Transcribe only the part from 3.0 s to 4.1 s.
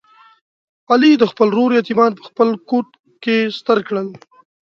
کې ستر کړل.